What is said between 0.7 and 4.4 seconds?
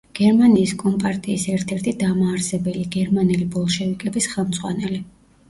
კომპარტიის ერთ-ერთი დამაარსებელი, გერმანელი ბოლშევიკების